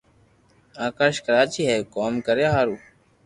[0.85, 2.79] آڪاݾ ڪراچي ھي ڪوم ڪريا ھارون